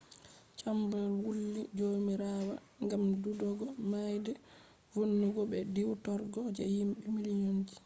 [0.59, 4.33] chamber wulli jomirawa ngam’’dudugo maide
[4.93, 7.75] vonnugo be diwtorgo je himbe million ji’’